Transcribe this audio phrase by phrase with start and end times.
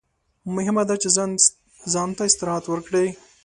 [0.55, 1.09] مهمه ده چې
[1.93, 3.07] ځان ته استراحت ورکړئ.